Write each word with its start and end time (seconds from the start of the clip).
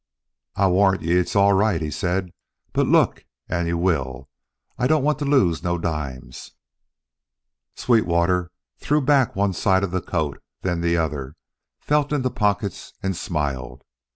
"I 0.55 0.65
warrant 0.67 1.03
ye 1.03 1.13
it's 1.19 1.35
all 1.35 1.53
right," 1.53 1.79
he 1.79 1.91
said. 1.91 2.31
"But 2.73 2.87
look, 2.87 3.23
an 3.49 3.67
ye 3.67 3.73
will. 3.73 4.29
I 4.79 4.87
don't 4.87 5.03
want 5.03 5.19
to 5.19 5.25
lose 5.25 5.61
no 5.61 5.77
dimes." 5.77 6.53
Sweetwater 7.75 8.49
threw 8.79 8.99
back 9.01 9.35
one 9.35 9.53
side 9.53 9.83
of 9.83 9.91
the 9.91 10.01
coat, 10.01 10.41
then 10.63 10.81
the 10.81 10.97
other, 10.97 11.35
felt 11.79 12.11
in 12.11 12.23
the 12.23 12.31
pockets 12.31 12.93
and 13.03 13.15
smiled. 13.15 13.83